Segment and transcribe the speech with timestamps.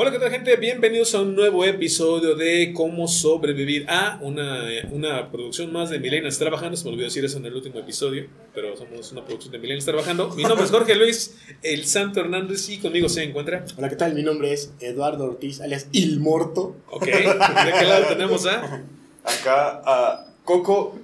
[0.00, 0.54] Hola, ¿qué tal gente?
[0.54, 6.38] Bienvenidos a un nuevo episodio de Cómo sobrevivir a una, una producción más de Millennials
[6.38, 6.76] Trabajando.
[6.76, 9.86] Se me olvidó decir eso en el último episodio, pero somos una producción de Millennials
[9.86, 10.30] Trabajando.
[10.36, 11.34] Mi nombre es Jorge Luis,
[11.64, 13.64] el Santo Hernández, y conmigo se encuentra.
[13.76, 14.14] Hola, ¿qué tal?
[14.14, 16.76] Mi nombre es Eduardo Ortiz, alias Il Morto.
[16.90, 18.84] Ok, ¿de qué lado tenemos a?
[19.24, 20.96] Acá a Coco,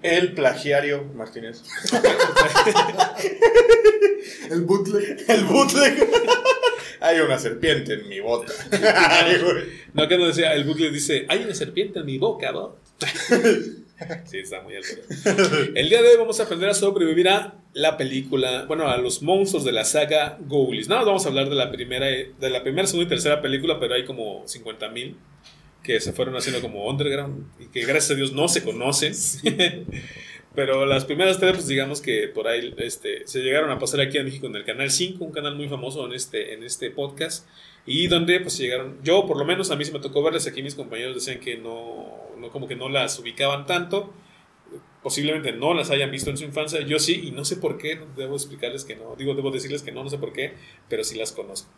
[0.00, 1.62] el plagiario Martínez.
[4.50, 5.24] El bootleg.
[5.28, 6.08] El bootleg.
[7.04, 8.52] Hay una serpiente en mi bota.
[9.94, 12.76] No, que no decía, el bucle dice, hay una serpiente en mi boca, ¿no?
[14.24, 14.88] Sí, está muy alto.
[15.74, 19.22] El día de hoy vamos a aprender a sobrevivir a la película, bueno, a los
[19.22, 20.88] monstruos de la saga Ghoulies.
[20.88, 23.94] No, vamos a hablar de la primera, de la primera, segunda y tercera película, pero
[23.94, 25.16] hay como 50 mil
[25.82, 29.14] que se fueron haciendo como underground y que gracias a Dios no se conocen.
[30.54, 34.18] Pero las primeras tres, pues digamos que por ahí este, se llegaron a pasar aquí
[34.18, 37.48] en México en el Canal 5, un canal muy famoso en este, en este podcast,
[37.86, 40.62] y donde pues llegaron, yo por lo menos a mí se me tocó verlas, aquí
[40.62, 42.06] mis compañeros decían que no,
[42.38, 44.12] no como que no las ubicaban tanto,
[45.02, 48.00] posiblemente no las hayan visto en su infancia, yo sí, y no sé por qué,
[48.16, 50.54] debo explicarles que no, digo, debo decirles que no, no sé por qué,
[50.88, 51.68] pero sí las conozco.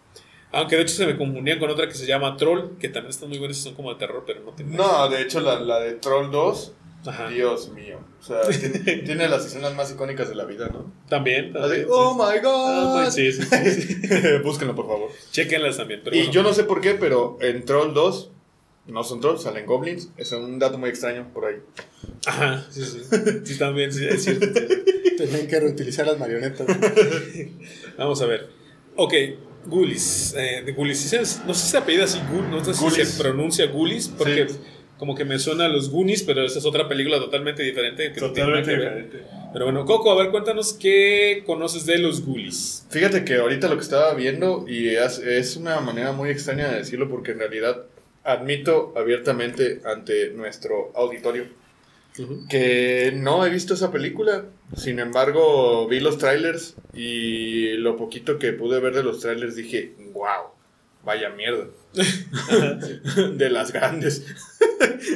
[0.53, 3.31] Aunque de hecho se me confundían con otra que se llama Troll, que también están
[3.31, 4.77] muy buenas y son como de terror, pero no tengo.
[4.77, 6.73] No, de hecho la, la de Troll 2,
[7.29, 7.99] Dios mío.
[8.21, 10.93] O sea, tiene, tiene, las escenas más icónicas de la vida, ¿no?
[11.09, 11.53] También.
[11.53, 11.89] también sí.
[11.91, 13.11] oh my god.
[13.11, 13.99] sí, sí, sí,
[14.45, 15.11] Búsquenlo, por favor.
[15.31, 16.01] Chequenlas también.
[16.05, 16.33] Pero y bueno.
[16.33, 18.31] yo no sé por qué, pero en Troll 2
[18.89, 20.11] no son trolls, salen goblins.
[20.17, 21.57] Es un dato muy extraño por ahí.
[22.27, 23.01] Ajá, sí, sí.
[23.45, 24.47] Sí, también, sí, es cierto.
[25.17, 26.67] Tienen que reutilizar las marionetas.
[27.99, 28.49] Vamos a ver.
[28.95, 29.13] Ok,
[29.67, 30.35] Ghoulies.
[30.37, 31.43] Eh, de Ghoulies.
[31.47, 32.21] No sé si se apellida así,
[32.51, 34.57] no sé si se pronuncia Ghoulies, porque sí.
[34.99, 38.13] Como que me suena a los Goonies, pero esa es otra película totalmente diferente.
[38.13, 39.23] Que totalmente no diferente.
[39.53, 42.87] Pero bueno, Coco, a ver, cuéntanos qué conoces de los Ghoulies.
[42.91, 46.79] Fíjate que ahorita lo que estaba viendo, y es, es una manera muy extraña de
[46.79, 47.85] decirlo, porque en realidad
[48.25, 51.45] admito abiertamente ante nuestro auditorio
[52.19, 52.49] uh -huh.
[52.49, 54.47] que no he visto esa película.
[54.75, 59.95] Sin embargo, vi los trailers y lo poquito que pude ver de los trailers dije,
[60.13, 60.56] wow,
[61.07, 61.69] vaya mierda.
[63.33, 64.27] de las grandes.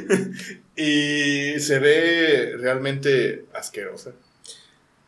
[0.76, 4.12] y se ve realmente asquerosa.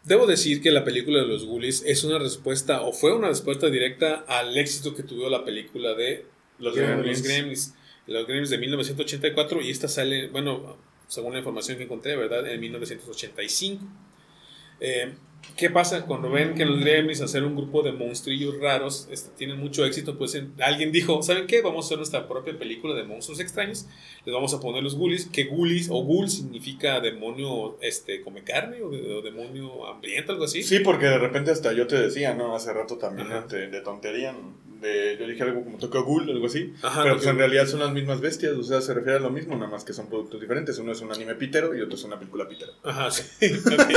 [0.05, 3.71] Debo decir que la película de los Ghoulies es una respuesta, o fue una respuesta
[3.71, 6.27] directa al éxito que tuvo la película de
[6.59, 7.23] Los Gremlins.
[7.23, 7.75] Gremlins.
[8.09, 10.77] Los Gremlins, de 1984 y esta sale, bueno,
[11.07, 12.47] según la información que encontré, ¿verdad?
[12.51, 13.85] En 1985.
[14.81, 15.13] Eh,
[15.57, 19.59] ¿Qué pasa cuando ven que los Gremlins hacer un grupo de monstrillos raros este, tienen
[19.59, 20.17] mucho éxito?
[20.17, 21.61] Pues en, alguien dijo, ¿saben qué?
[21.61, 23.87] Vamos a hacer nuestra propia película de monstruos extraños.
[24.25, 28.83] Les vamos a poner los ghoulies, que ghoulies o ghoul significa demonio este, come carne
[28.83, 30.63] o, de, o, demonio hambriento, algo así.
[30.63, 32.55] Sí, porque de repente hasta yo te decía, ¿no?
[32.55, 34.35] Hace rato también de, de, tontería,
[34.83, 36.75] de, yo dije algo como toca ghoul, algo así.
[36.83, 39.31] Ajá, pero pues en realidad son las mismas bestias, o sea, se refiere a lo
[39.31, 40.79] mismo, nada más que son productos diferentes.
[40.79, 42.73] Uno es un anime pitero y otro es una película pitero.
[42.83, 43.23] Ajá, sí.
[43.63, 43.97] Okay.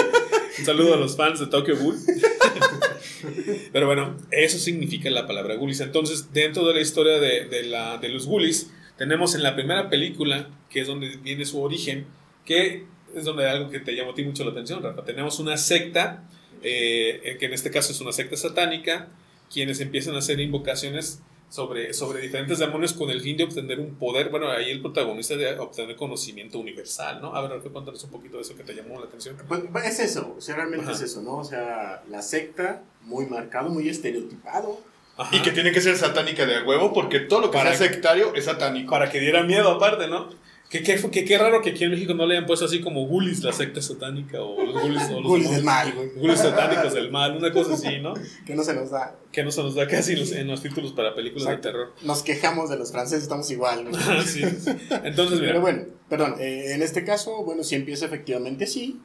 [0.60, 1.98] Un saludo a los fans de Tokyo Ghoul.
[3.74, 5.82] Pero bueno, eso significa la palabra ghoulies.
[5.82, 9.90] Entonces, dentro de la historia de, de, la, de los ghoulies, tenemos en la primera
[9.90, 12.06] película, que es donde viene su origen,
[12.46, 15.04] que es donde hay algo que te llamó a ti mucho la atención, Rafa.
[15.04, 16.24] Tenemos una secta,
[16.62, 19.10] eh, que en este caso es una secta satánica,
[19.52, 23.96] quienes empiezan a hacer invocaciones sobre, sobre diferentes demonios con el fin de obtener un
[23.96, 24.30] poder.
[24.30, 27.36] Bueno, ahí el protagonista de obtener conocimiento universal, ¿no?
[27.36, 29.38] A ver, Rafa, cuéntanos un poquito de eso que te llamó la atención.
[29.48, 30.94] Pues, es eso, o sea, realmente Ajá.
[30.94, 31.38] es eso, ¿no?
[31.38, 34.80] O sea, la secta, muy marcado, muy estereotipado.
[35.18, 35.34] Ajá.
[35.36, 38.36] Y que tiene que ser satánica de huevo, porque todo lo que para, sea sectario
[38.36, 38.92] es satánico.
[38.92, 40.30] Para que diera miedo, aparte, ¿no?
[40.70, 43.06] Qué, qué, qué, qué, raro que aquí en México no le hayan puesto así como
[43.06, 46.10] Gulis, la secta satánica, o los Gulis, o los Gulis del mal, güey.
[46.16, 48.16] Gulis satánicos del mal, una cosa así, ¿no?
[48.46, 49.16] que no se nos da.
[49.32, 51.94] Que no se nos da casi los, en los títulos para películas de terror.
[52.02, 53.92] Nos quejamos de los franceses, estamos igual.
[53.92, 54.22] ¿no?
[54.24, 54.72] sí, sí.
[55.04, 55.52] Entonces, mira.
[55.52, 59.00] Pero bueno, perdón, eh, en este caso, bueno, sí empieza efectivamente así.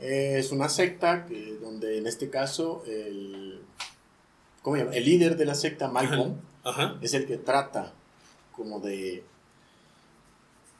[0.00, 3.60] Eh, es una secta que, donde en este caso el,
[4.62, 4.96] ¿cómo se llama?
[4.96, 6.82] el líder de la secta, Malcolm, Ajá.
[6.82, 6.98] Ajá.
[7.02, 7.92] es el que trata
[8.52, 9.24] como de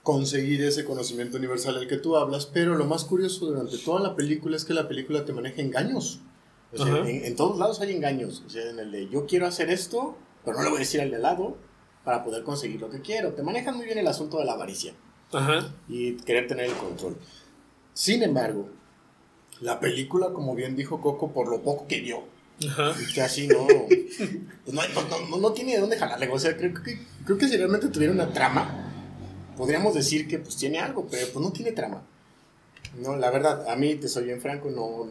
[0.09, 4.17] conseguir ese conocimiento universal del que tú hablas, pero lo más curioso durante toda la
[4.17, 6.21] película es que la película te maneja engaños.
[6.73, 8.43] O sea, en, en, todos lados hay engaños.
[8.47, 10.17] O sea, en el de yo quiero hacer esto,
[10.47, 11.59] pero no le voy a decir al de al lado
[12.05, 13.35] para poder conseguir lo que quiero.
[13.35, 14.95] Te manejan muy bien el asunto de la avaricia
[15.31, 15.75] Ajá.
[15.91, 17.19] y querer tener el control.
[17.93, 18.71] Sin embargo,
[19.61, 22.23] la película, como bien dijo Coco, por lo poco que vio,
[22.67, 22.95] Ajá.
[23.15, 26.31] casi no, pues no, no, no, no, tiene de dónde jalarle.
[26.31, 28.88] O sea, creo que, creo que si realmente tuviera una trama,
[29.59, 32.03] podríamos decir que pues tiene algo, pero pues no tiene trama.
[32.97, 35.11] No, la verdad, a mí, te soy bien franco, no.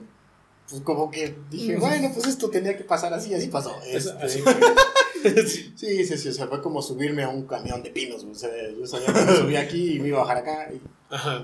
[0.69, 3.75] Pues como que dije, bueno, pues esto tenía que pasar así, así pasó.
[3.85, 4.43] Este, así,
[5.75, 8.49] sí, sí, sí, o sea, fue como subirme a un camión de pinos, o sea,
[8.77, 10.69] yo sabía que me subí aquí y me iba a bajar acá.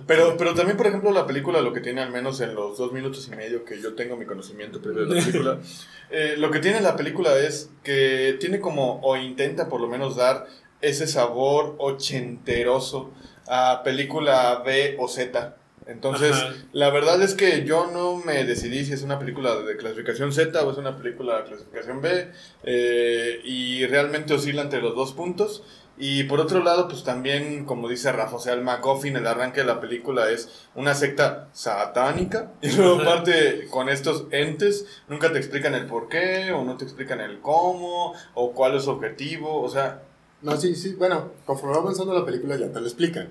[0.07, 2.91] Pero, pero también, por ejemplo, la película lo que tiene, al menos en los dos
[2.91, 5.59] minutos y medio que yo tengo mi conocimiento previo de la película,
[6.11, 10.17] eh, lo que tiene la película es que tiene como, o intenta por lo menos
[10.17, 10.47] dar
[10.83, 13.12] ese sabor ochenteroso
[13.47, 15.57] a película B o Z.
[15.88, 16.35] Entonces,
[16.71, 20.63] la verdad es que yo no me decidí si es una película de clasificación Z
[20.63, 22.31] o es una película de clasificación B.
[22.63, 25.63] Eh, y realmente oscila entre los dos puntos.
[25.97, 29.62] Y por otro lado, pues también, como dice Rafa, o sea, el MacGuffin, el arranque
[29.62, 32.51] de la película es una secta satánica.
[32.62, 36.86] Y luego parte con estos entes, nunca te explican el por qué, o no te
[36.86, 40.01] explican el cómo, o cuál es su objetivo, o sea...
[40.43, 43.29] No, sí, sí, bueno, conforme va avanzando la película ya te lo explican.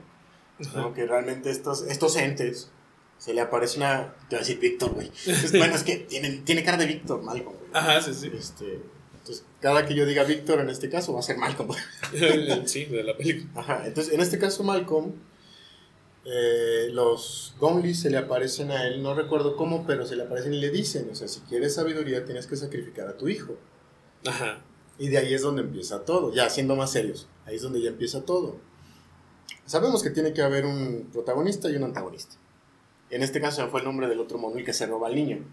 [0.94, 2.70] Que realmente estos, estos entes
[3.18, 4.14] se le aparece una.
[4.28, 5.10] Te voy a decir Víctor, güey.
[5.58, 7.70] bueno, es que tiene, tiene cara de Víctor, Malcolm, güey.
[7.72, 8.30] Ajá, sí, sí.
[8.32, 8.80] Este,
[9.12, 11.70] entonces, cada que yo diga Víctor en este caso va a ser Malcolm.
[12.66, 13.60] sí, de la película.
[13.60, 15.12] Ajá, entonces en este caso, Malcolm.
[16.24, 20.54] Eh, los Gomlis se le aparecen a él, no recuerdo cómo, pero se le aparecen
[20.54, 23.56] y le dicen, o sea, si quieres sabiduría tienes que sacrificar a tu hijo.
[24.24, 24.62] Ajá.
[24.98, 27.88] Y de ahí es donde empieza todo, ya siendo más serios, ahí es donde ya
[27.88, 28.56] empieza todo.
[29.66, 32.36] Sabemos que tiene que haber un protagonista y un antagonista.
[33.10, 35.44] En este caso fue el nombre del otro mono que se roba al niño.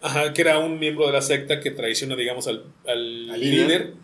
[0.00, 2.64] Ajá, que era un miembro de la secta que traiciona, digamos, al,
[3.38, 3.94] líder?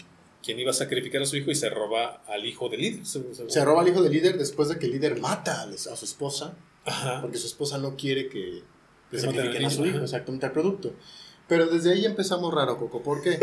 [0.43, 3.07] quien iba a sacrificar a su hijo y se roba al hijo del líder.
[3.07, 6.57] Se, roba al hijo del líder después de que el líder mata a su esposa,
[6.85, 7.21] Ajá.
[7.21, 8.63] porque su esposa no quiere que,
[9.11, 10.93] que sacrifiquen a su hijo, exactamente al producto.
[11.49, 13.03] Pero desde ahí empezamos raro, Coco.
[13.03, 13.39] ¿Por qué?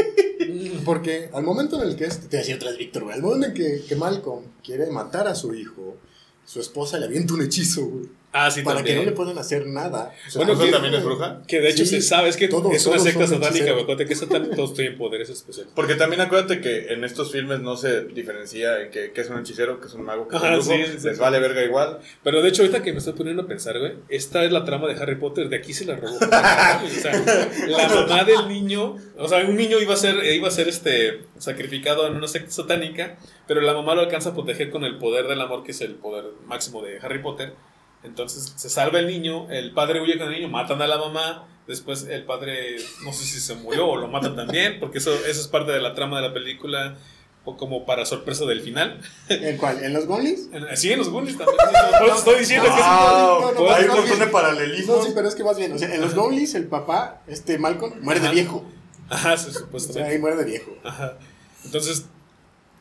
[0.86, 3.54] Porque al momento en el que, este, te decía otra vez Víctor, al momento en
[3.54, 5.98] que, que Malcolm quiere matar a su hijo,
[6.46, 8.06] su esposa le avienta un hechizo, güey.
[8.38, 10.14] Ah, sí, para que no le puedan hacer nada.
[10.36, 11.42] bueno, que también es bruja.
[11.48, 14.74] Que de hecho se sabe, es que es una secta satánica, acuérdate que satánica todos
[14.74, 15.72] tienen poderes especiales.
[15.74, 19.80] Porque también acuérdate que en estos filmes no se diferencia en que, es un hechicero,
[19.80, 22.00] que es un mago, que es un brujo, les vale verga igual.
[22.24, 24.90] Pero de hecho, ahorita que me estoy poniendo a pensar, güey, esta es la trama
[24.90, 26.16] de Harry Potter, de aquí se la robó.
[26.18, 27.24] o sea,
[27.68, 31.22] la mamá del niño, o sea, un niño iba a ser, iba a ser este,
[31.38, 33.16] sacrificado en una secta satánica,
[33.48, 35.96] pero la mamá lo alcanza a proteger con el poder del amor, que es el
[35.96, 37.54] poder máximo de Harry Potter
[38.06, 41.48] entonces se salva el niño, el padre huye con el niño, matan a la mamá,
[41.68, 45.42] después el padre no sé si se murió o lo matan también, porque eso, eso
[45.42, 46.96] es parte de la trama de la película
[47.46, 49.00] o como para sorpresa del final.
[49.30, 49.84] ¿En cuál?
[49.84, 50.50] ¿En los Goonies?
[50.76, 51.58] Sí, en los Goonies también.
[52.00, 54.96] Por eso estoy diciendo que no, no, hay un montón de paralelismo.
[54.98, 57.58] No, sí, pero es que más bien, o sea, en los Goonies el papá, este
[57.60, 58.66] Malcolm, muere de viejo.
[59.10, 60.02] Ajá, sí, supuestamente.
[60.02, 60.76] O sea, ahí muere de viejo.
[60.84, 61.18] Ajá.
[61.64, 62.06] Entonces,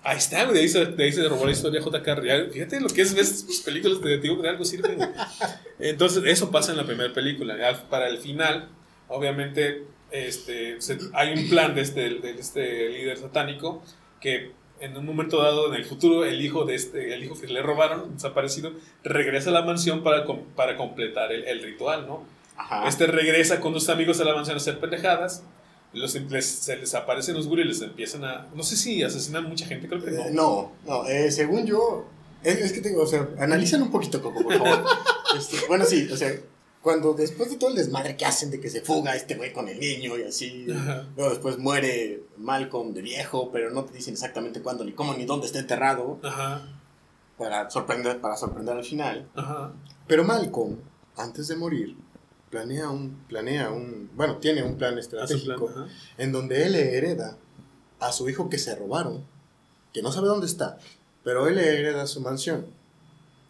[0.05, 0.55] Ahí está, güey.
[0.55, 2.15] De ahí se, de ahí se robó la historia J.K.
[2.15, 2.51] Real.
[2.53, 4.99] Fíjate lo que es, ves películas de digo de algo sirven.
[5.79, 7.57] Entonces, eso pasa en la primera película.
[7.89, 8.69] Para el final,
[9.09, 10.79] obviamente, este,
[11.15, 13.83] hay un plan de este, de este líder satánico
[14.21, 17.47] que en un momento dado en el futuro el hijo de este el hijo que
[17.47, 18.73] le robaron desaparecido
[19.03, 20.25] regresa a la mansión para,
[20.57, 22.25] para completar el, el ritual no
[22.87, 25.45] este regresa con sus amigos a la mansión a hacer pendejadas
[25.95, 28.49] los, se les aparecen los y les empiezan a.
[28.55, 30.21] No sé si asesinan mucha gente, creo que no.
[30.21, 32.07] Eh, no, no, eh, según yo.
[32.43, 34.85] Es, que tengo, o sea, analizan un poquito, Coco, por favor.
[35.37, 36.33] Este, bueno, sí, o sea,
[36.81, 39.69] cuando después de todo el desmadre que hacen de que se fuga este güey con
[39.69, 40.67] el niño y así,
[41.17, 45.25] luego después muere Malcolm de viejo, pero no te dicen exactamente cuándo, ni cómo, ni
[45.25, 46.21] dónde está enterrado.
[46.23, 46.69] Ajá.
[47.37, 49.29] Para sorprender, para sorprender al final.
[49.35, 49.73] Ajá.
[50.07, 50.77] Pero Malcolm,
[51.17, 51.97] antes de morir,
[52.55, 55.75] planea un, planea un, bueno, tiene un plan estratégico
[56.17, 57.37] en donde él le hereda
[57.99, 59.25] a su hijo que se robaron,
[59.93, 60.79] que no sabe dónde está,
[61.25, 62.67] pero él le hereda su mansión.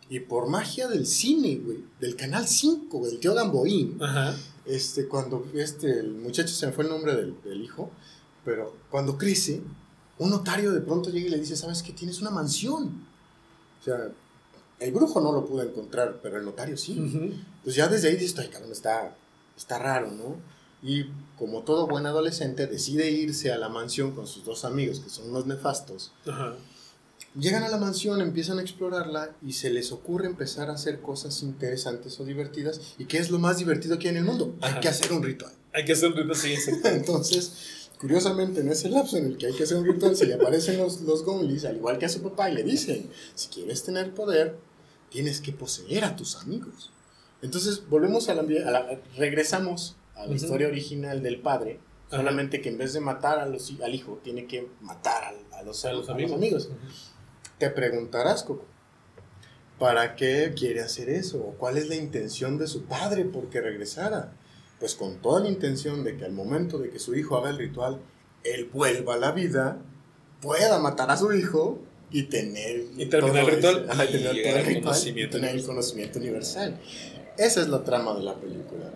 [0.08, 3.98] Y por magia del cine, güey, del canal 5, del tío Gamboín,
[4.64, 7.90] este, cuando este, el muchacho se me fue el nombre del, del hijo,
[8.42, 9.60] pero cuando crece,
[10.16, 11.92] un notario de pronto llega y le dice, ¿sabes qué?
[11.92, 13.06] Tienes una mansión.
[13.80, 13.98] O sea,
[14.80, 17.42] el brujo no lo pudo encontrar, pero el notario sí.
[17.62, 19.16] Pues ya desde ahí dices, ay, cabrón, está,
[19.56, 20.36] está raro, ¿no?
[20.82, 21.06] Y
[21.38, 25.30] como todo buen adolescente, decide irse a la mansión con sus dos amigos, que son
[25.30, 26.12] unos nefastos.
[27.38, 31.42] Llegan a la mansión, empiezan a explorarla y se les ocurre empezar a hacer cosas
[31.42, 32.80] interesantes o divertidas.
[32.98, 34.54] ¿Y qué es lo más divertido que hay en el mundo?
[34.60, 35.52] Hay que hacer un ritual.
[35.72, 36.54] Hay que hacer un ritual, sí.
[36.84, 40.34] Entonces, curiosamente, en ese lapso en el que hay que hacer un ritual, se le
[40.34, 41.24] aparecen los, los
[41.64, 44.56] al igual que a su papá, y le dicen, si quieres tener poder,
[45.10, 46.92] tienes que poseer a tus amigos.
[47.42, 52.92] Entonces, volvemos a la, regresamos a la historia original del padre, solamente que en vez
[52.92, 56.70] de matar a los, al hijo, tiene que matar a, los, amigos.
[57.58, 58.64] Te preguntarás, Coco,
[59.78, 61.38] ¿para qué quiere hacer eso?
[61.38, 64.32] ¿O cuál es la intención de su padre por que regresara?
[64.84, 67.56] Pues con toda la intención de que al momento de que su hijo haga el
[67.56, 68.00] ritual,
[68.42, 69.78] él vuelva a la vida
[70.42, 71.78] pueda matar a su hijo
[72.10, 72.82] y tener.
[72.94, 73.86] Y terminar el ritual.
[73.94, 75.66] Y tener, Y llegar el ritual conocimiento y tener el universal.
[75.74, 76.76] conocimiento universal.
[77.38, 78.90] Esa es la trama de la película.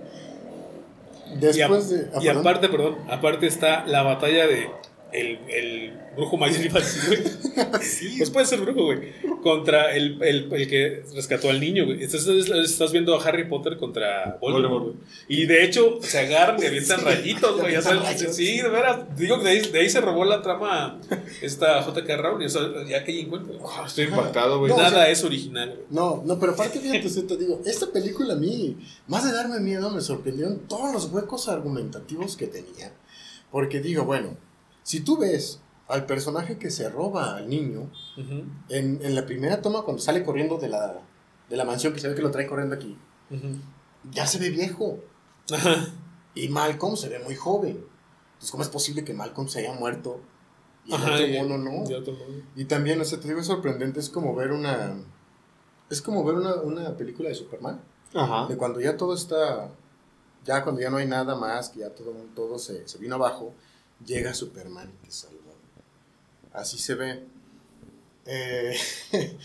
[1.35, 2.11] Y, Después a- de.
[2.13, 2.37] ah, y perdón.
[2.43, 4.71] aparte, perdón, aparte está la batalla de
[5.13, 7.19] el, el brujo mayor iba güey.
[8.19, 9.13] Pues puede ser brujo, güey.
[9.43, 12.03] Contra el, el, el que rescató al niño, güey.
[12.05, 14.97] Entonces estás viendo a Harry Potter contra Voldemort, güey.
[15.29, 17.73] Y de hecho se agarran y avientan rayitos, güey.
[17.73, 19.17] Ya sabes, sí, de veras.
[19.17, 21.01] Digo que de ahí, de ahí se robó la trama
[21.41, 22.17] esta J.K.
[22.17, 22.47] Rowling.
[22.47, 23.59] O sea, ya que encuentro.
[23.87, 24.69] Estoy impactado, güey.
[24.71, 25.81] No, o Nada sea- es original, güey.
[25.91, 29.91] No, no, pero aparte, fíjate, te digo, esta película a mí, más de darme miedo,
[29.91, 32.93] me sorprendieron todos los huecos argumentativos que tenía.
[33.51, 34.37] Porque digo, bueno,
[34.89, 37.91] si tú ves al personaje que se roba al niño,
[38.71, 41.03] en, en la primera toma cuando sale corriendo de la,
[41.51, 42.97] de la mansión, que se ve que lo trae corriendo aquí,
[44.11, 44.99] ya se ve viejo.
[46.35, 47.85] Y Malcolm se ve muy joven.
[48.29, 50.21] Entonces, ¿cómo es posible que Malcolm se haya muerto?
[50.87, 51.91] Y el Ajá, otro mono no.
[51.91, 52.43] y otro mono.
[52.57, 54.97] Y también, o sea, te digo, es sorprendente, es como ver una...
[55.91, 57.83] Es como ver una, una película de Superman.
[58.15, 58.47] Ajá.
[58.47, 59.69] De cuando ya todo está...
[60.47, 63.53] Ya cuando ya no hay nada más, que ya todo, todo se, se vino abajo,
[64.05, 65.35] llega Superman y te salva.
[66.53, 67.25] Así se ve.
[68.27, 68.77] Eh,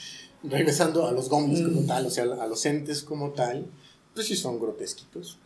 [0.44, 1.88] regresando a los como Mm.
[1.88, 3.66] tal, o sea, a los entes como tal,
[4.14, 5.38] pues sí son grotesquitos.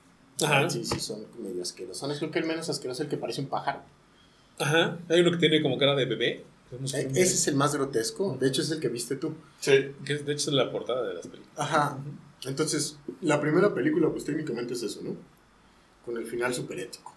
[0.44, 0.70] Ajá.
[0.70, 2.18] Sí, sí, son medio asquerosos.
[2.20, 3.82] Creo que el menos asqueroso es el que parece un pájaro.
[4.60, 4.98] Ajá.
[5.10, 6.30] Hay uno que tiene como cara de bebé.
[6.30, 8.38] Eh, como- Ese es el más grotesco.
[8.40, 9.34] De hecho, es el que viste tú.
[9.60, 9.94] Sí.
[10.06, 11.54] Que es- de hecho es la portada de las películas.
[11.58, 11.98] Ajá.
[12.46, 15.16] Entonces, la primera película, pues técnicamente es eso, ¿no?
[16.06, 17.14] Con el final super ético.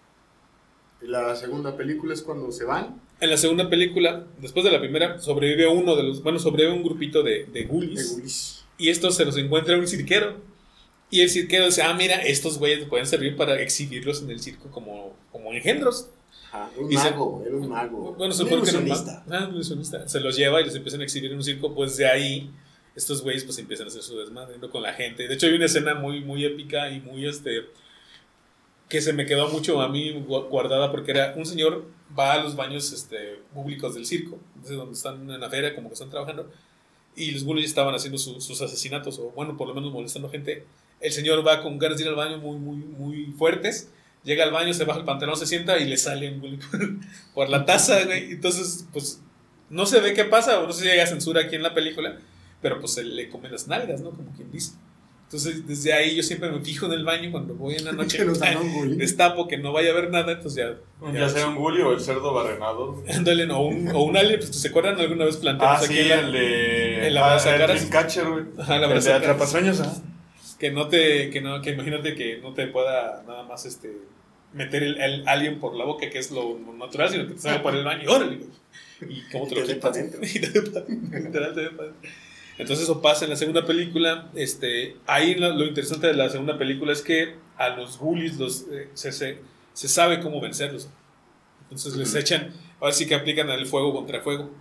[1.01, 3.01] la segunda película es cuando se van.
[3.19, 6.23] En la segunda película, después de la primera, sobrevive uno de los.
[6.23, 8.13] Bueno, sobrevive un grupito de, de de ghoulies.
[8.15, 8.65] Willis.
[8.77, 10.37] Y estos se los encuentra un cirquero.
[11.09, 14.71] Y el cirquero dice: Ah, mira, estos güeyes pueden servir para exhibirlos en el circo
[14.71, 16.09] como, como engendros.
[16.51, 18.15] Ajá, un Y se- mago, era un mago.
[18.17, 19.23] Bueno, supone que era un ilusionista.
[19.27, 20.07] ma- Ah, un ilusionista.
[20.07, 21.73] Se los lleva y los empiezan a exhibir en un circo.
[21.75, 22.49] Pues de ahí,
[22.95, 24.69] estos güeyes pues empiezan a hacer su desmadre ¿no?
[24.69, 25.27] con la gente.
[25.27, 27.65] De hecho, hay una escena muy, muy épica y muy este.
[28.91, 31.85] Que se me quedó mucho a mí gu- guardada porque era un señor
[32.17, 35.87] va a los baños este, públicos del circo, de donde están en la feria, como
[35.87, 36.51] que están trabajando,
[37.15, 40.65] y los bullies estaban haciendo su- sus asesinatos, o bueno, por lo menos molestando gente.
[40.99, 43.89] El señor va con ganas de ir al baño muy, muy, muy fuertes.
[44.25, 46.59] Llega al baño, se baja el pantalón, se sienta y le sale un bully
[47.33, 48.33] por, la taza, güey.
[48.33, 49.21] Entonces, pues,
[49.69, 52.19] no se ve qué pasa, o no sé si llega censura aquí en la película,
[52.61, 54.11] pero pues se le come las nalgas, ¿no?
[54.11, 54.73] Como quien dice.
[55.33, 58.17] Entonces, desde ahí yo siempre me fijo en el baño cuando voy en la noche.
[58.17, 58.97] Que nos dan un bullying.
[58.99, 60.61] Destapo que no vaya a haber nada, entonces
[61.01, 61.11] ya.
[61.13, 63.01] Ya sea un bully o el cerdo barrenado.
[63.07, 65.99] Ándale, o un, o un alien, pues se acuerdan alguna vez planteamos Ah, aquí sí,
[66.01, 67.07] en la- el de.
[67.07, 67.81] el ah, abrazacaras.
[67.81, 68.43] el Dreamcatcher, güey.
[68.59, 69.13] Ajá, el El de.
[69.13, 70.01] Atrapasueños, ajá.
[70.59, 73.89] que no te, que no, que imagínate que no te pueda nada más este
[74.53, 77.63] meter el, el alien por la boca, que es lo natural, sino que te salga
[77.63, 78.39] por el baño y órale.
[79.09, 79.97] Y cómo te Y lo te quitas.
[79.97, 80.83] Y te dentro,
[81.19, 81.69] literal, te.
[82.61, 84.29] Entonces eso pasa en la segunda película.
[84.35, 88.67] Este, ahí lo, lo interesante de la segunda película es que a los bullies los,
[88.71, 89.39] eh, se, se,
[89.73, 90.87] se sabe cómo vencerlos.
[91.63, 94.51] Entonces les echan, ahora sí que aplican el fuego contra fuego.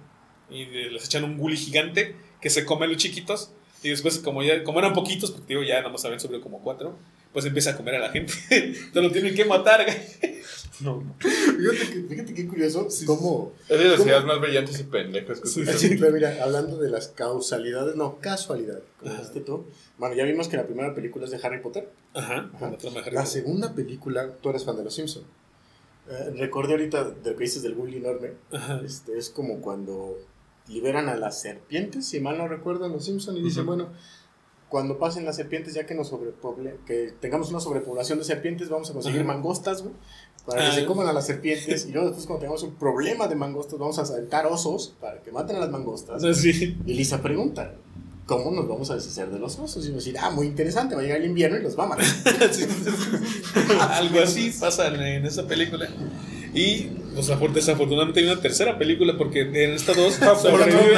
[0.48, 3.52] Y les echan un bully gigante que se come a los chiquitos.
[3.82, 6.62] Y después, como, ya, como eran poquitos, porque digo, ya nada más saben sobre como
[6.62, 6.98] cuatro,
[7.32, 8.32] pues empieza a comer a la gente.
[8.50, 9.86] Entonces lo tienen que matar.
[10.80, 11.02] No.
[11.18, 13.52] Fíjate, que- fíjate qué curioso cómo...
[13.68, 15.64] Es de las ideas más brillantes y pendejas que Sí.
[15.76, 19.66] Sí, pero mira, hablando de las causalidades, no, casualidad, como dijiste tú.
[19.98, 21.88] Bueno, ya vimos que la primera película es de Harry Potter.
[22.14, 22.50] Ajá.
[22.54, 22.76] Ajá.
[23.04, 25.26] Harry La segunda película, tú eres fan de Los Simpsons.
[26.10, 28.30] Eh, recordé ahorita de que dices del bully enorme.
[28.50, 28.80] Ajá.
[28.84, 30.16] Este, es como cuando
[30.66, 33.74] liberan a las serpientes, si mal no recuerdo, en Los Simpsons, y dicen, Ujú.
[33.76, 33.92] bueno,
[34.70, 38.88] cuando pasen las serpientes, ya que nos sobrepoble, que tengamos una sobrepoblación de serpientes, vamos
[38.88, 39.28] a conseguir Ajá.
[39.34, 39.94] mangostas, güey,
[40.46, 40.72] para que Ah.
[40.74, 43.98] se coman a las serpientes, y luego después cuando tengamos un problema de mangostas, vamos
[43.98, 46.24] a saltar osos para que maten a las mangostas.
[46.24, 46.78] Ah, sí.
[46.86, 47.74] Y Lisa pregunta,
[48.26, 49.84] ¿cómo nos vamos a deshacer de los osos?
[49.84, 51.88] Y yo decir, ah, muy interesante, va a llegar el invierno y los va a
[51.88, 52.04] matar.
[52.52, 52.64] Sí.
[53.90, 55.88] Algo así pasa en, esa película.
[56.54, 60.96] Y pues, afor- desafortunadamente hay una tercera película porque en estas dos sobrevive,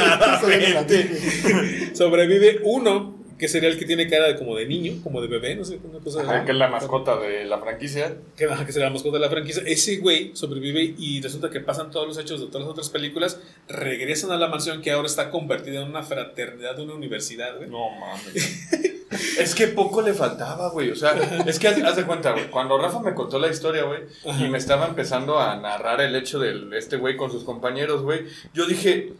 [1.95, 5.55] sobrevive uno que sería el que tiene cara de, como de niño, como de bebé,
[5.55, 8.15] no sé, una cosa Ajá, que es la mascota de la franquicia.
[8.35, 9.63] que, que será la mascota de la franquicia.
[9.65, 13.39] Ese güey sobrevive y resulta que pasan todos los hechos de todas las otras películas,
[13.67, 17.69] regresan a la mansión que ahora está convertida en una fraternidad de una universidad, güey.
[17.69, 18.69] No mames.
[19.39, 20.91] es que poco le faltaba, güey.
[20.91, 21.13] O sea,
[21.45, 22.49] es que haz, de cuenta, güey.
[22.49, 24.01] Cuando Rafa me contó la historia, güey,
[24.39, 28.25] y me estaba empezando a narrar el hecho de este güey con sus compañeros, güey,
[28.53, 29.13] yo dije.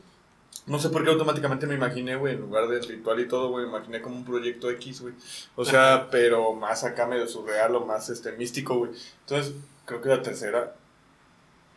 [0.66, 3.66] No sé por qué automáticamente me imaginé, güey, en lugar del ritual y todo, güey,
[3.66, 5.14] me imaginé como un proyecto X, güey.
[5.56, 8.92] O sea, pero más acá medio surreal o más este místico, güey.
[9.22, 9.54] Entonces,
[9.86, 10.76] creo que la tercera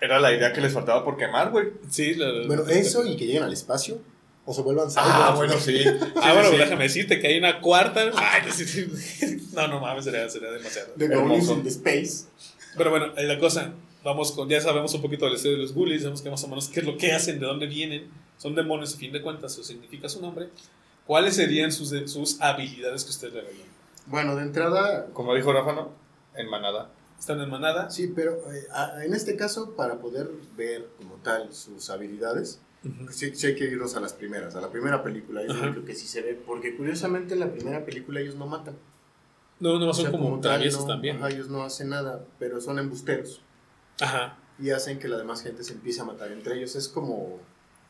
[0.00, 1.68] Era la idea que les faltaba por quemar, güey.
[1.90, 3.98] Sí, la- Bueno, eso y que lleguen al espacio
[4.44, 5.36] o se vuelvan Ah, cyborgs.
[5.36, 5.84] bueno, sí.
[6.22, 6.58] Ah, bueno, sí, sí.
[6.58, 8.02] déjame decirte que hay una cuarta.
[8.14, 9.48] Ay, no, sí, sí.
[9.54, 10.92] no, no mames, sería, sería demasiado.
[10.96, 11.52] The Goonies Hermoso.
[11.54, 12.26] in the Space.
[12.76, 13.72] Pero bueno, la cosa,
[14.04, 16.44] vamos con, ya sabemos un poquito de la historia de los ghoulies, sabemos que más
[16.44, 18.08] o menos qué es lo que hacen, de dónde vienen.
[18.38, 20.50] Son demonios, a fin de cuentas, eso significa su nombre.
[21.06, 23.68] ¿Cuáles serían sus, sus habilidades que ustedes le darían?
[24.06, 25.90] Bueno, de entrada, Como dijo Rafa, ¿no?
[26.34, 26.90] En manada.
[27.18, 27.88] ¿Están en manada?
[27.90, 33.10] sí, pero eh, a- en este caso, para poder ver como tal sus habilidades, Ujú.
[33.10, 35.40] sí, sí hay que irnos a las primeras, a la primera película.
[35.40, 35.70] Ahí Ajá.
[35.70, 38.76] creo que sí se ve, porque curiosamente en la primera película ellos no matan.
[39.60, 41.16] No, no, O son sea, como, tal, traviesos no, también.
[41.16, 43.40] ajá, ellos no hacen nada, pero son embusteros.
[44.00, 44.36] Ajá.
[44.58, 46.76] Y hacen que la demás gente se empiece a matar entre ellos.
[46.76, 47.38] Es como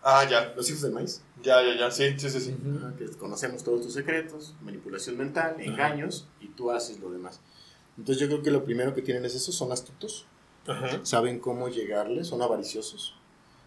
[0.03, 0.53] Ah, ya.
[0.57, 1.23] los hijos del maíz.
[1.43, 1.91] Ya, ya, ya.
[1.91, 2.41] Sí, sí, sí.
[2.41, 2.51] sí.
[2.65, 2.79] Ujú.
[2.79, 7.41] Ajá, que conocemos todos tus secretos, manipulación mental, engaños, y tú haces lo demás.
[7.99, 10.27] Entonces yo creo que lo primero que tienen es eso, son astutos,
[10.67, 11.01] Ajá.
[11.03, 13.15] saben cómo llegarle, son avariciosos,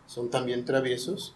[0.07, 1.36] son también traviesos.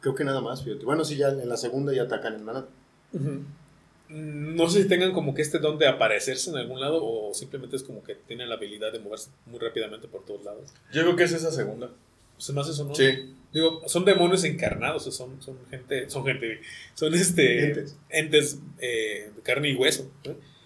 [0.00, 0.84] Creo que nada más, fíjate.
[0.84, 2.68] Bueno, sí, ya en la segunda ya atacan en manada.
[3.12, 7.32] Mm, No sé si tengan como que este don de aparecerse en algún lado o
[7.32, 10.72] simplemente es como que tienen la habilidad de moverse muy rápidamente por todos lados.
[10.92, 11.90] Yo creo que es esa segunda.
[12.38, 12.94] Se me hace eso, ¿no?
[12.94, 13.34] Sí.
[13.52, 16.60] Digo, son demonios encarnados, o sea, son, son gente, son gente,
[16.94, 17.96] son este, Entes.
[18.08, 20.10] entes eh, de carne y hueso.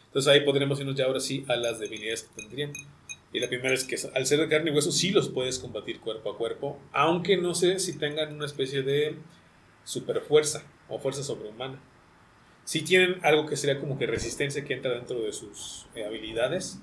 [0.06, 2.72] Entonces ahí podríamos irnos ya ahora sí a las debilidades que tendrían.
[3.30, 6.00] Y la primera es que al ser de carne y hueso sí los puedes combatir
[6.00, 9.16] cuerpo a cuerpo, aunque no sé si tengan una especie de
[9.84, 11.78] super fuerza o fuerza sobrehumana.
[12.64, 16.78] Si tienen algo que sería como que resistencia que entra dentro de sus eh, habilidades.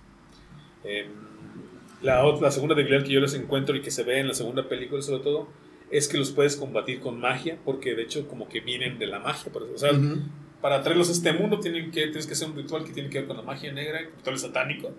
[2.02, 4.34] La, ot- la segunda debilidad que yo les encuentro y que se ve en la
[4.34, 5.48] segunda película sobre todo
[5.92, 9.20] es que los puedes combatir con magia, porque de hecho como que vienen de la
[9.20, 9.52] magia.
[9.52, 9.74] por eso.
[9.74, 10.20] O sea, Ujú.
[10.62, 13.20] para traerlos a este mundo tienen que, tienes que hacer un ritual que tiene que
[13.20, 14.92] ver con la magia negra, el ritual satánico,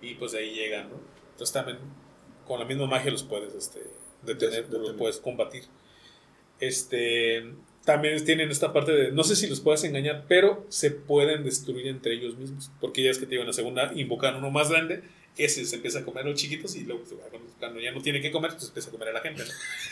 [0.00, 0.96] y pues de ahí llegan, ¿no?
[1.32, 1.78] Entonces también
[2.46, 3.80] con la misma magia los puedes este,
[4.22, 4.80] detener, Detener.
[4.88, 5.64] los puedes combatir.
[6.60, 11.42] Este, también tienen esta parte de, no sé si los puedes engañar, pero se pueden
[11.44, 14.50] destruir entre ellos mismos, porque ya es que te digo, en la segunda invocan uno
[14.50, 15.02] más grande,
[15.36, 17.02] ese se empieza a comer a los chiquitos y luego
[17.58, 19.42] cuando ya no tiene que comer, pues empieza a comer a la gente,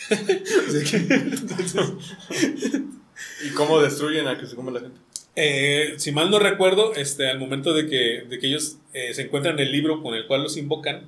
[0.08, 1.90] que-
[3.46, 4.98] ¿Y cómo destruyen a que se come la gente?
[5.36, 9.22] Eh, si mal no recuerdo, este, al momento de que, de que ellos eh, se
[9.22, 11.06] encuentran el libro con el cual los invocan,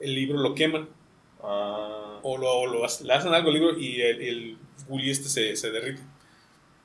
[0.00, 0.88] el libro lo queman
[1.42, 2.20] Ah.
[2.22, 4.56] o, lo, o lo le hacen algo al libro y el, el
[5.08, 6.02] este se, se derrite.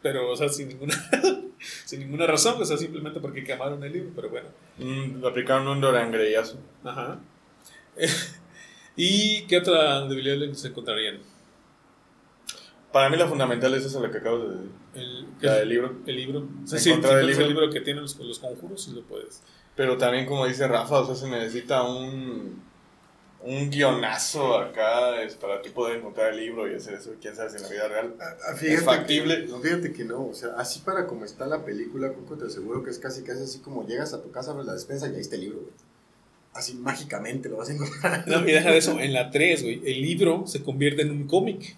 [0.05, 0.93] Pero, o sea, sin ninguna,
[1.85, 4.49] sin ninguna razón, o sea, simplemente porque quemaron el libro, pero bueno.
[4.77, 6.59] Mm, le aplicaron un dorangreyazo.
[6.83, 7.19] Ajá.
[8.95, 11.17] ¿Y qué otra debilidad les encontrarían?
[12.91, 14.71] Para mí la fundamental es esa la que acabo de decir.
[14.93, 15.95] El, La del libro.
[16.05, 16.47] El libro.
[16.63, 17.41] O sea, sí, si del libro.
[17.41, 19.41] el libro que tiene los, los conjuros, sí lo puedes.
[19.75, 22.61] Pero también, como dice Rafa, o sea, se necesita un,
[23.45, 27.13] un guionazo acá es para tú poder encontrar el libro y hacer eso.
[27.21, 28.15] Quién sabe si en la vida real.
[28.61, 29.45] ¿Es factible?
[29.45, 32.45] Que, no, fíjate que no, o sea, así para como está la película, Coco, te
[32.45, 35.15] aseguro que es casi casi así como llegas a tu casa, abres la despensa y
[35.15, 35.73] ahí está el libro, güey.
[36.53, 38.27] Así mágicamente lo vas a encontrar.
[38.27, 41.27] No, y deja de eso, en la 3, güey, el libro se convierte en un
[41.27, 41.75] cómic.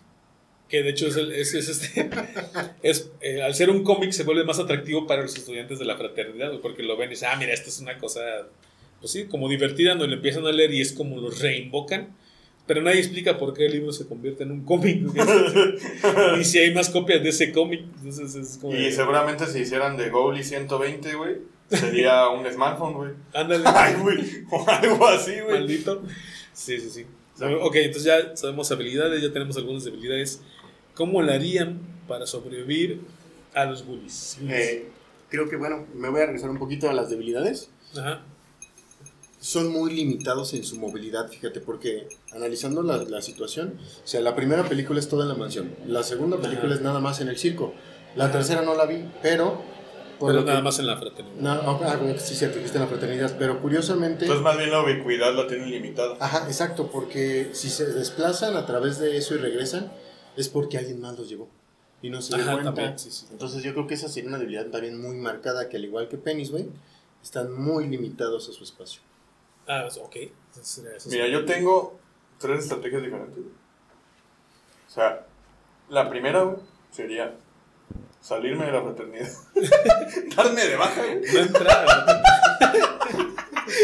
[0.70, 2.10] Que de hecho es, el- es, es este.
[2.84, 5.96] Es, eh, al ser un cómic se vuelve más atractivo para los estudiantes de la
[5.98, 8.20] fraternidad, porque lo ven y dicen, ah, mira, esto es una cosa,
[9.00, 12.16] pues sí, como divertida, donde lo empiezan a leer y es como los reinvocan.
[12.66, 15.08] Pero nadie explica por qué el libro se convierte en un cómic.
[16.40, 17.82] y si hay más copias de ese cómic.
[18.00, 18.76] Entonces es como.
[18.76, 21.38] Y seguramente si hicieran de Goalie 120, güey,
[21.70, 23.12] sería un smartphone, güey.
[23.34, 23.64] Ándale.
[23.68, 24.20] Ay, güey.
[24.52, 25.60] O algo así, güey.
[25.60, 26.04] Maldito.
[26.52, 27.06] Sí, sí, sí.
[27.62, 30.42] Ok, entonces ya sabemos habilidades, ya tenemos algunas debilidades.
[30.94, 33.00] ¿Cómo le harían para sobrevivir
[33.54, 34.40] a los bullies?
[34.50, 34.88] Eh,
[35.30, 37.70] creo que, bueno, me voy a regresar un poquito a las debilidades.
[37.96, 38.24] Ajá.
[39.48, 44.36] Son muy limitados en su movilidad, fíjate, porque analizando la, la situación, o sea, la
[44.36, 46.76] primera película es toda en la mansión, la segunda película Ajá.
[46.76, 47.74] es nada más en el circo,
[48.18, 48.34] la Ajá.
[48.34, 49.62] tercera no la vi, pero...
[50.20, 51.38] por Pero que- nada más en la fraternidad.
[51.40, 54.26] No, no, ah, bueno, sí, cierto, está en la fraternidad, pero curiosamente...
[54.26, 56.18] Entonces, más bien la ubicuidad la tienen limitada.
[56.20, 59.90] Ajá, exacto, porque si se desplazan a través de eso y regresan,
[60.36, 61.48] es porque alguien más los llevó.
[62.02, 62.74] Y no se dio Ajá, cuenta.
[62.74, 63.28] también, sí, sí.
[63.32, 66.18] Entonces yo creo que esa sería una debilidad también muy marcada, que al igual que
[66.18, 66.66] Penis, güey,
[67.24, 69.00] están muy limitados a su espacio.
[69.68, 70.16] Ah, ok.
[70.16, 71.10] Entonces sería eso.
[71.10, 72.00] Mira, yo tengo
[72.40, 73.40] tres estrategias diferentes.
[73.40, 75.26] O sea,
[75.90, 76.58] la primera, güey,
[76.92, 77.36] sería
[78.22, 79.30] salirme de la fraternidad.
[80.36, 81.22] Darme de baja, güey.
[81.34, 81.86] No entrar.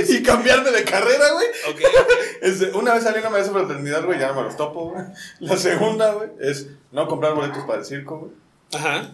[0.07, 1.47] Y cambiarme de carrera, güey.
[1.69, 1.81] ok.
[2.41, 5.05] Este, una vez saliéndome de esa fraternidad, güey, ya no me los topo, güey.
[5.39, 8.31] La segunda, güey, es no comprar boletos para el circo, güey.
[8.73, 9.11] Ajá.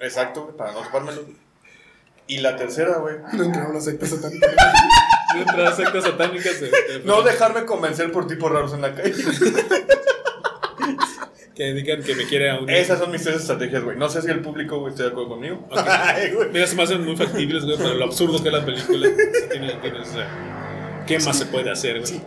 [0.00, 1.24] Exacto, güey, para no topármelo.
[2.26, 3.16] Y la tercera, güey.
[3.34, 4.46] No entrar a una secta satánica.
[5.34, 6.60] No entrar a sectas satánicas.
[7.04, 9.12] No dejarme convencer por tipos raros en la calle.
[11.54, 12.70] Que digan que me quiere a un.
[12.70, 13.96] Esas son mis tres estrategias, güey.
[13.98, 15.68] No sé si el público, güey, está de acuerdo conmigo.
[15.70, 16.32] Ay.
[16.50, 19.06] Mira, se me hacen muy factibles, güey, pero lo absurdo que es la película.
[19.50, 22.22] tiene- tiene esa- ¿Qué más se puede hacer, güey?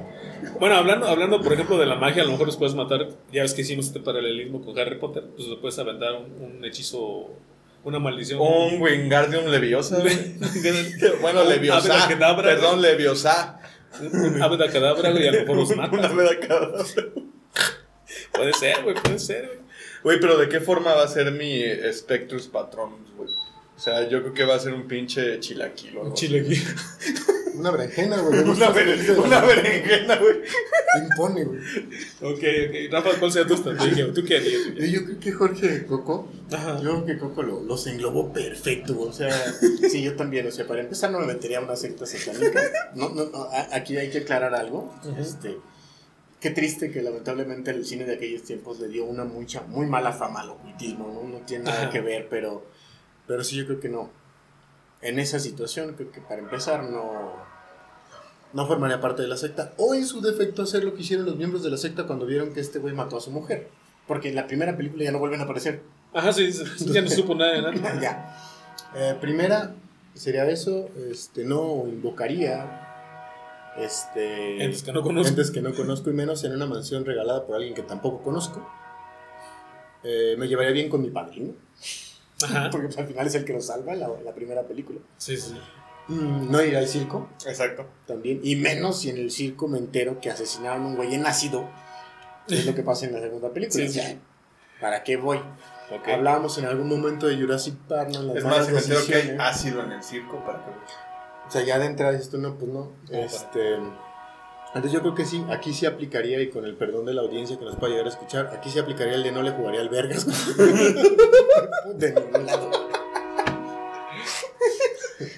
[0.60, 3.08] Bueno, hablando, hablando, por ejemplo, de la magia, a lo mejor los puedes matar.
[3.32, 5.24] Ya ves que hicimos este paralelismo con Harry Potter.
[5.36, 7.32] Pues le puedes aventar un, un hechizo,
[7.86, 8.42] una maldición.
[8.42, 10.36] Un Wingardium Leviosa, güey.
[11.22, 12.08] Bueno, Leviosa.
[12.10, 13.60] Perdón, Leviosa.
[14.02, 16.16] un ave cadabra, güey, a lo mejor los Una matas.
[16.16, 16.84] vez cada.
[18.34, 19.60] Puede ser, güey, puede ser, güey.
[20.04, 21.62] Güey, pero ¿de qué forma va a ser mi
[21.94, 23.30] Spectrus Patronus, güey?
[23.76, 26.02] O sea, yo creo que va a ser un pinche chilaquilo.
[26.02, 26.16] Un ¿no?
[27.58, 28.40] Una berenjena, güey.
[28.44, 30.36] Una, beren- una berenjena, güey.
[31.04, 31.60] Impone, güey.
[32.22, 32.92] Ok, ok.
[32.92, 34.14] Rafa, ¿cuál sería tu estrategia?
[34.14, 34.74] ¿Tú qué harías?
[34.76, 34.92] güey?
[34.92, 36.80] Yo creo que Jorge Coco, Ajá.
[36.82, 39.00] yo creo que Coco lo, los englobó perfecto.
[39.02, 39.32] O sea,
[39.90, 40.48] sí, yo también.
[40.48, 42.62] O sea, para empezar, no me metería una secta satánica.
[42.96, 44.94] No, no, no, aquí hay que aclarar algo.
[45.20, 45.58] Este.
[46.40, 50.14] Qué triste que lamentablemente el cine de aquellos tiempos le dio una mucha, muy mala
[50.14, 51.28] fama al ocultismo, ¿no?
[51.28, 52.64] No tiene nada que ver, pero,
[53.26, 54.12] pero sí yo creo que no.
[55.02, 57.34] En esa situación, creo que para empezar no,
[58.54, 59.74] no formaría parte de la secta.
[59.78, 62.54] O en su defecto hacer lo que hicieron los miembros de la secta cuando vieron
[62.54, 63.70] que este güey mató a su mujer.
[64.08, 65.82] Porque en la primera película ya no vuelven a aparecer.
[66.14, 68.00] Ajá, sí, sí, ya no supo nada de nada.
[68.02, 68.38] ya.
[68.96, 69.76] Eh, primera
[70.14, 70.90] sería eso.
[71.12, 73.74] Este, no invocaría.
[73.78, 74.64] Este.
[74.64, 75.30] Entes que no conozco.
[75.30, 78.66] entes que no conozco y menos en una mansión regalada por alguien que tampoco conozco.
[80.04, 81.54] Eh, me llevaría bien con mi padrino.
[82.44, 82.70] Ajá.
[82.72, 85.00] Porque pues, al final es el que nos salva en la, la primera película.
[85.18, 85.56] Sí, sí.
[86.08, 87.88] Mm, no iría al circo Exacto.
[88.06, 88.40] también.
[88.44, 91.68] Y menos si en el circo me entero que asesinaron a un güey en ácido.
[92.48, 93.88] es lo que pasa en la segunda película.
[93.88, 94.20] Sí, sí.
[94.80, 95.38] ¿Para qué voy?
[95.38, 96.08] Ok.
[96.10, 98.22] Hablábamos en algún momento de Jurassic Park, ¿no?
[98.24, 100.72] Las Es más, si me entero que hay ácido en el circo, ¿para qué?
[101.48, 102.92] O sea, ya de entrada dices tú, no, pues no.
[103.10, 103.94] para?
[104.76, 107.58] Entonces yo creo que sí, aquí sí aplicaría, y con el perdón de la audiencia
[107.58, 109.88] que nos pueda llegar a escuchar, aquí sí aplicaría el de no le jugaría al
[109.88, 110.28] vergas.
[111.96, 112.72] de ningún lado.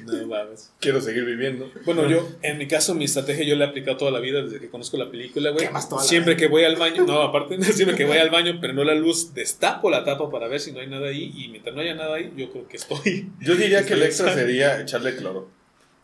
[0.05, 0.71] No mames.
[0.79, 1.69] Quiero seguir viviendo.
[1.85, 4.59] Bueno, yo, en mi caso, mi estrategia yo la he aplicado toda la vida desde
[4.59, 5.69] que conozco la película, güey.
[5.99, 8.95] Siempre que voy al baño, no, aparte, siempre que voy al baño, pero no la
[8.95, 11.31] luz, destapo la tapa para ver si no hay nada ahí.
[11.35, 13.29] Y mientras no haya nada ahí, yo creo que estoy.
[13.39, 15.47] Yo diría que el extra sería echarle cloro.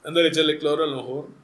[0.03, 1.42] Ándale, echarle cloro a lo mejor.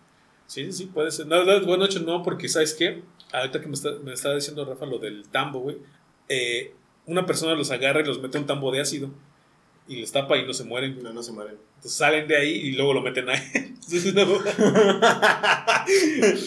[0.50, 1.28] Sí, sí, sí, puede ser.
[1.28, 3.04] No, no, bueno, hecho no, porque ¿sabes qué?
[3.32, 5.78] Ahorita que me, está, me estaba diciendo Rafa lo del tambo, güey.
[6.28, 6.74] eh,
[7.06, 9.12] una persona los agarra y los mete un tambo de ácido.
[9.88, 10.94] Y les tapa y no se mueren.
[10.94, 11.04] güey.
[11.04, 11.56] No, no se mueren.
[11.76, 13.40] Entonces salen de ahí y luego lo meten ahí.
[13.54, 14.24] Entonces, no.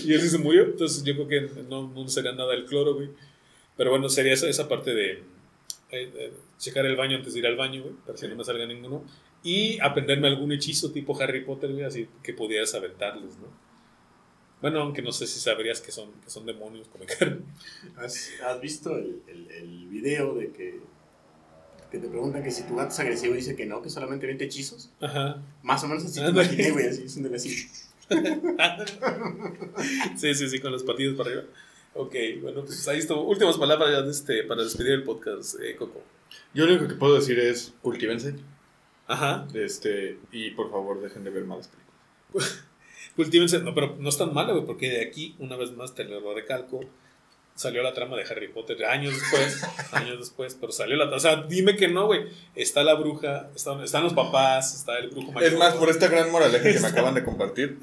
[0.04, 0.64] y él sí se murió.
[0.64, 3.10] Entonces yo creo que no, no sería nada el cloro, güey.
[3.76, 5.22] Pero bueno, sería esa, esa parte de eh,
[5.90, 8.66] eh, checar el baño antes de ir al baño, güey, para que no me salga
[8.66, 9.04] ninguno.
[9.42, 13.71] Y aprenderme algún hechizo tipo Harry Potter, güey, así que pudieras aventarles, ¿no?
[14.62, 17.40] Bueno, aunque no sé si sabrías que son, que son demonios como carne.
[17.96, 20.78] ¿Has, has visto el, el, el video de que,
[21.90, 24.26] que te preguntan que si tu gato es agresivo y dice que no, que solamente
[24.26, 24.90] 20 hechizos?
[25.00, 25.42] Ajá.
[25.62, 27.68] Más o menos así te imaginé, güey, así, es un así.
[30.16, 31.44] sí, sí, sí, con los patitos para arriba.
[31.94, 33.22] Ok, bueno, pues ahí estuvo.
[33.22, 36.02] Últimas palabras ya de este, para despedir el podcast, eh, Coco.
[36.54, 38.34] Yo lo único que puedo decir es cultívense.
[39.06, 39.46] Ajá.
[39.54, 42.64] Este, y por favor dejen de ver malas películas.
[43.16, 46.04] Cultívense, no, pero no es tan malo, güey, porque de aquí, una vez más, te
[46.04, 46.80] lo recalco,
[47.54, 49.62] salió la trama de Harry Potter años después,
[49.92, 52.26] años después, pero salió la O sea, dime que no, güey.
[52.54, 55.52] Está la bruja, están, están los papás, está el brujo mayor.
[55.52, 57.78] Es más, por esta gran moraleja que me acaban de compartir,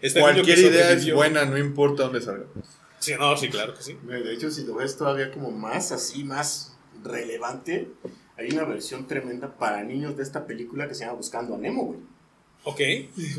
[0.00, 2.46] niño cualquier idea es buena, no importa dónde salga.
[2.98, 3.96] Sí, no, sí, claro que sí.
[4.02, 7.88] De hecho, si lo ves todavía como más así, más relevante,
[8.36, 11.84] hay una versión tremenda para niños de esta película que se llama Buscando a Nemo,
[11.84, 12.00] güey.
[12.66, 12.80] Ok.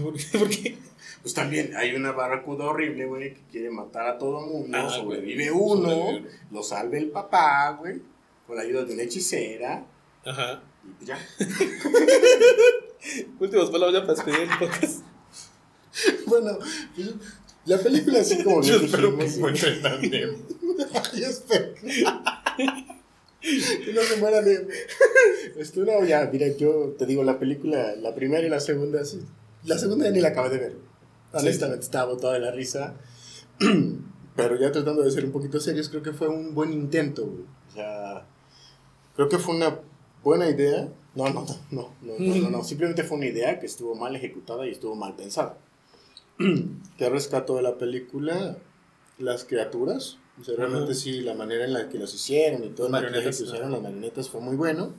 [0.02, 0.26] ¿Por qué?
[0.40, 0.78] ¿Por qué?
[1.22, 5.50] Pues también hay una barracuda horrible, güey, que quiere matar a todo mundo, Ah, sobrevive
[5.50, 5.80] güey.
[5.80, 8.00] uno, Sobrevive lo salve el papá, güey,
[8.46, 9.84] con la ayuda de una hechicera,
[10.26, 10.62] Ajá.
[10.86, 11.20] y pues ya.
[13.40, 15.02] Últimas palabras ya para despedir el podcast.
[16.28, 16.58] bueno,
[16.96, 17.10] pues,
[17.66, 20.38] la película así como Yo espero que encuentren Nemo.
[21.14, 21.74] Yo espero.
[23.42, 24.68] Que no se muera de.
[25.58, 29.22] Esto no, ya, mira, yo te digo, la película, la primera y la segunda, sí.
[29.64, 30.78] La segunda ya ni la acabé de ver.
[31.34, 32.96] Honestamente, estaba botada de la risa.
[34.36, 37.46] Pero ya tratando de ser un poquito serios, creo que fue un buen intento, güey.
[37.70, 38.26] O sea,
[39.16, 39.80] creo que fue una
[40.24, 40.90] buena idea.
[41.16, 42.64] No, no, no, no, no, no, no, no.
[42.64, 45.58] Simplemente fue una idea que estuvo mal ejecutada y estuvo mal pensada.
[46.98, 48.58] que rescató de la película
[49.18, 50.18] las criaturas.
[50.40, 51.00] O sea, realmente Ajá.
[51.02, 53.82] sí, la manera en la que los hicieron y todo el maquillaje que usaron las
[53.82, 54.94] marionetas fue muy bueno.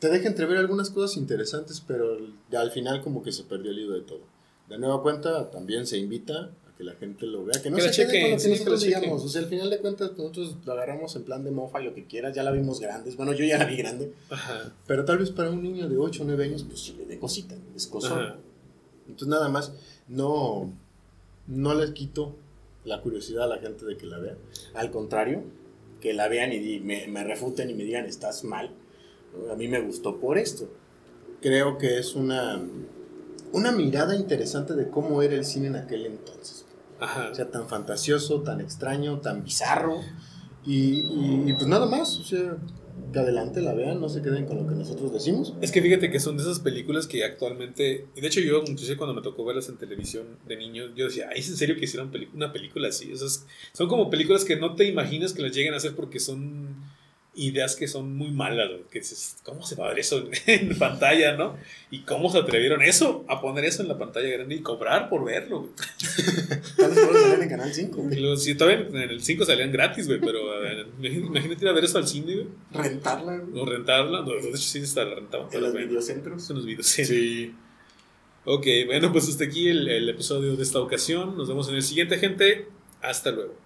[0.00, 2.18] te deja entrever algunas cosas interesantes, pero
[2.52, 4.20] al final como que se perdió el hilo de todo.
[4.68, 7.82] De nueva cuenta, también se invita a que la gente lo vea, que no Que
[7.82, 9.00] se quede chequen, con lo que sí, que nosotros chequen.
[9.00, 9.24] digamos.
[9.24, 11.94] O sea, al final de cuentas, nosotros lo agarramos en plan de mofa y lo
[11.94, 13.16] que quieras, ya la vimos grandes.
[13.16, 14.72] Bueno, yo ya la vi grande, Ajá.
[14.86, 17.18] pero tal vez para un niño de 8 o 9 años, pues sí le dé
[17.18, 18.20] cosita, es cosón.
[18.20, 18.36] Ajá.
[19.06, 19.72] Entonces nada más,
[20.08, 20.70] no,
[21.46, 22.34] no les quito
[22.84, 24.36] la curiosidad a la gente de que la vea.
[24.74, 25.42] Al contrario,
[26.00, 28.70] que la vean y me, me refuten y me digan, estás mal.
[29.50, 30.68] A mí me gustó por esto.
[31.40, 32.62] Creo que es una,
[33.52, 36.64] una mirada interesante de cómo era el cine en aquel entonces.
[37.00, 37.30] Ajá.
[37.30, 39.96] O sea, tan fantasioso, tan extraño, tan bizarro.
[40.64, 42.56] Y, y- y pues nada más, o sea,
[43.12, 45.54] que adelante la vean, no se queden con lo que nosotros decimos.
[45.60, 48.96] Es que fíjate que son de esas películas que actualmente, y de hecho yo, inclusive
[48.96, 51.84] cuando me tocó verlas en televisión de niño, yo decía, ¿ay, es en serio que
[51.84, 53.12] hicieron una película así?
[53.12, 53.28] O sea,
[53.72, 56.76] son como películas que no te imaginas que las lleguen a hacer porque son
[57.36, 60.30] ideas que son muy malas, güey, que dices, ¿cómo se va a ver eso en,
[60.70, 61.56] en pantalla, no?
[61.90, 65.24] Y cómo se atrevieron eso, a poner eso en la pantalla grande y cobrar por
[65.24, 65.70] verlo, güey.
[66.76, 68.08] Tal vez por salir en Canal 5.
[68.12, 70.40] Y luego, sí, todavía en el 5 salían gratis, güey, pero
[71.00, 74.56] imagínate ir a ver eso al cine, güey, Rentarla güey, o rentarla, no, de hecho
[74.58, 75.86] sí la rentaban, en los bueno.
[75.86, 76.44] videocentros.
[76.44, 76.86] Son los videos.
[76.86, 77.54] Sí.
[78.46, 81.36] Ok, bueno, pues hasta aquí el, el episodio de esta ocasión.
[81.36, 82.68] Nos vemos en el siguiente, gente.
[83.00, 83.63] Hasta luego.